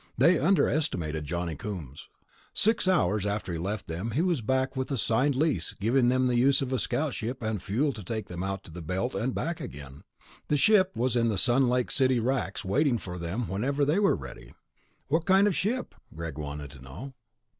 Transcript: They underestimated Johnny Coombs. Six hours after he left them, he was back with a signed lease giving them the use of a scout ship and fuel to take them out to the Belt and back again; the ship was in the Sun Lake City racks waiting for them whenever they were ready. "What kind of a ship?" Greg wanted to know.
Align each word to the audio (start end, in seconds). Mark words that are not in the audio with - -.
They 0.17 0.39
underestimated 0.39 1.25
Johnny 1.25 1.55
Coombs. 1.55 2.09
Six 2.55 2.87
hours 2.87 3.23
after 3.23 3.53
he 3.53 3.59
left 3.59 3.85
them, 3.87 4.09
he 4.17 4.23
was 4.23 4.41
back 4.41 4.75
with 4.75 4.89
a 4.89 4.97
signed 4.97 5.35
lease 5.35 5.73
giving 5.79 6.09
them 6.09 6.25
the 6.25 6.35
use 6.39 6.63
of 6.63 6.73
a 6.73 6.79
scout 6.79 7.13
ship 7.13 7.43
and 7.43 7.61
fuel 7.61 7.93
to 7.93 8.03
take 8.03 8.25
them 8.27 8.41
out 8.41 8.63
to 8.63 8.71
the 8.71 8.81
Belt 8.81 9.13
and 9.13 9.35
back 9.35 9.61
again; 9.61 10.03
the 10.47 10.57
ship 10.57 10.91
was 10.95 11.15
in 11.15 11.27
the 11.27 11.37
Sun 11.37 11.69
Lake 11.69 11.91
City 11.91 12.19
racks 12.19 12.65
waiting 12.65 12.97
for 12.97 13.19
them 13.19 13.47
whenever 13.47 13.85
they 13.85 13.99
were 13.99 14.15
ready. 14.15 14.55
"What 15.07 15.27
kind 15.27 15.45
of 15.45 15.51
a 15.53 15.55
ship?" 15.55 15.93
Greg 16.15 16.35
wanted 16.35 16.71
to 16.71 16.81
know. 16.81 17.13